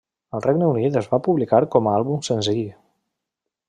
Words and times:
Al 0.37 0.41
Regne 0.45 0.69
Unit 0.69 0.97
es 1.03 1.11
va 1.13 1.21
publicar 1.29 1.61
com 1.77 1.91
a 1.93 1.97
àlbum 2.01 2.27
senzill. 2.33 2.67